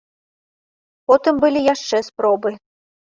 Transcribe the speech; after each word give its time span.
Потым 1.11 1.35
былі 1.43 1.59
яшчэ 1.73 1.97
спробы. 2.11 2.55